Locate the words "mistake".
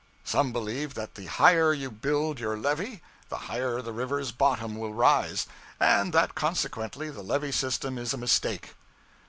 8.17-8.73